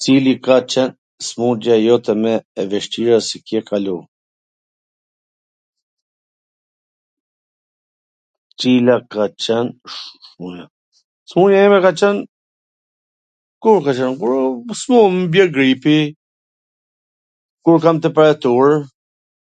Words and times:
Cila 0.00 0.34
ka 0.44 0.56
qwn 0.74 0.90
smundja 1.28 1.74
jote 1.86 2.12
mw 2.22 2.32
e 2.64 2.66
vwshtira 2.74 3.16
si 3.30 3.38
ke 3.46 3.58
kalu? 3.70 3.96
Smundja 8.60 8.86
ime 11.66 11.78
ka 11.86 11.94
qwn, 12.00 12.24
kur 13.62 13.78
ka 13.88 13.92
qwn, 14.00 14.12
kur,,, 14.22 14.36
smun, 14.82 15.14
bje 15.32 15.44
gripi, 15.58 15.98
kur 17.66 17.78
kam 17.86 17.96
temperatur, 18.06 18.70